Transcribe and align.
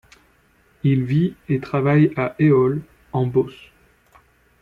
Il 0.83 1.03
vit 1.03 1.35
et 1.47 1.59
travaille 1.59 2.11
à 2.17 2.33
Eole 2.39 2.81
en 3.13 3.27
beauce. 3.27 3.69